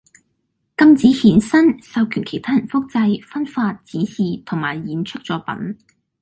[0.75, 5.77] 禁止衍生，授權其他人複製，分發，展示同埋演出作品